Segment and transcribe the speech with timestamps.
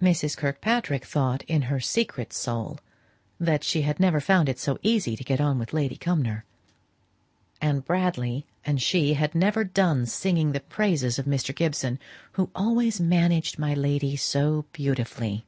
[0.00, 0.38] Mrs.
[0.38, 2.78] Kirkpatrick thought in her secret soul
[3.38, 6.46] that she had never found it so easy to get on with Lady Cumnor;
[7.60, 11.54] and Bradley and she had never done singing the praises of Mr.
[11.54, 11.98] Gibson,
[12.32, 15.44] "who always managed my lady so beautifully."